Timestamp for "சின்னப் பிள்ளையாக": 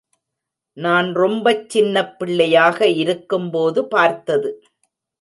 1.69-2.87